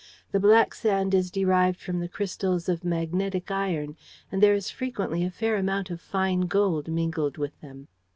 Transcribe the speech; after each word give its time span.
The 0.31 0.39
black 0.39 0.73
sand 0.73 1.13
is 1.13 1.29
derived 1.29 1.79
from 1.79 1.99
the 1.99 2.07
crystals 2.07 2.67
of 2.67 2.83
magnetic 2.83 3.51
iron, 3.51 3.97
and 4.31 4.41
there 4.41 4.55
is 4.55 4.71
frequently 4.71 5.23
a 5.23 5.29
fair 5.29 5.57
amount 5.57 5.91
of 5.91 6.01
fine 6.01 6.47
gold 6.47 6.87
mingled 6.87 7.37
with 7.37 7.61
them. 7.61 7.87